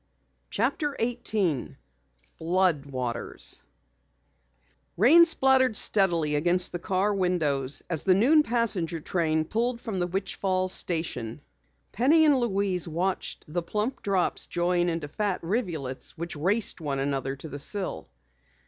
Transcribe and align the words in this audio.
CHAPTER 0.49 0.95
18 0.97 1.77
FLOOD 2.39 2.87
WATERS 2.87 3.61
Rain 4.97 5.25
splattered 5.25 5.77
steadily 5.77 6.33
against 6.33 6.71
the 6.71 6.79
car 6.79 7.13
windows 7.13 7.83
as 7.87 8.03
the 8.03 8.15
noon 8.15 8.41
passenger 8.41 8.99
train 8.99 9.45
pulled 9.45 9.79
from 9.79 9.99
the 9.99 10.07
Witch 10.07 10.37
Falls 10.37 10.71
station. 10.73 11.39
Penny 11.91 12.25
and 12.25 12.35
Louise 12.35 12.87
watched 12.87 13.45
the 13.47 13.61
plump 13.61 14.01
drops 14.01 14.47
join 14.47 14.89
into 14.89 15.07
fat 15.07 15.39
rivulets 15.43 16.17
which 16.17 16.35
raced 16.35 16.81
one 16.81 16.97
another 16.97 17.35
to 17.35 17.47
the 17.47 17.59
sill. 17.59 18.09